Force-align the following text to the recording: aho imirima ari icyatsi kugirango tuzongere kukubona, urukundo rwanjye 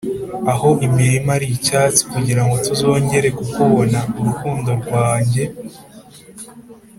aho 0.51 0.69
imirima 0.85 1.29
ari 1.37 1.47
icyatsi 1.57 2.01
kugirango 2.11 2.55
tuzongere 2.65 3.27
kukubona, 3.37 3.99
urukundo 4.19 4.69
rwanjye 4.81 5.43